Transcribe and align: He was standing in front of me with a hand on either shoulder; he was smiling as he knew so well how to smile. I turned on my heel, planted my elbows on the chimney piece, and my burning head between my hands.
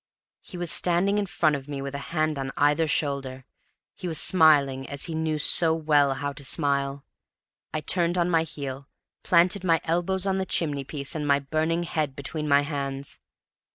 He 0.41 0.57
was 0.57 0.71
standing 0.71 1.19
in 1.19 1.27
front 1.27 1.55
of 1.55 1.67
me 1.67 1.79
with 1.79 1.93
a 1.93 1.99
hand 2.09 2.39
on 2.39 2.51
either 2.57 2.87
shoulder; 2.87 3.45
he 3.93 4.07
was 4.07 4.19
smiling 4.19 4.89
as 4.89 5.03
he 5.03 5.13
knew 5.13 5.37
so 5.37 5.75
well 5.75 6.15
how 6.15 6.33
to 6.33 6.43
smile. 6.43 7.05
I 7.71 7.81
turned 7.81 8.17
on 8.17 8.27
my 8.27 8.41
heel, 8.41 8.87
planted 9.21 9.63
my 9.63 9.79
elbows 9.83 10.25
on 10.25 10.39
the 10.39 10.45
chimney 10.47 10.83
piece, 10.85 11.13
and 11.13 11.27
my 11.27 11.37
burning 11.39 11.83
head 11.83 12.15
between 12.15 12.47
my 12.49 12.61
hands. 12.61 13.19